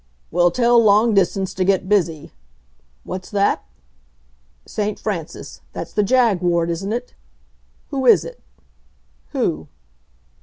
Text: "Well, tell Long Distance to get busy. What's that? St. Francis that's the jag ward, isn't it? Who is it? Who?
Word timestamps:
"Well, 0.31 0.49
tell 0.49 0.83
Long 0.83 1.13
Distance 1.13 1.53
to 1.53 1.63
get 1.63 1.87
busy. 1.87 2.31
What's 3.03 3.29
that? 3.29 3.63
St. 4.65 4.97
Francis 4.97 5.61
that's 5.73 5.93
the 5.93 6.01
jag 6.01 6.41
ward, 6.41 6.71
isn't 6.71 6.91
it? 6.91 7.13
Who 7.89 8.07
is 8.07 8.25
it? 8.25 8.41
Who? 9.29 9.67